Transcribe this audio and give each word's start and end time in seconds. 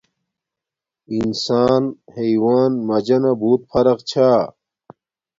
انسان 1.17 1.83
حیوان 2.15 2.71
مجانا 2.89 3.31
بوت 3.39 3.61
فرق 3.71 3.97
چھا 4.09 4.29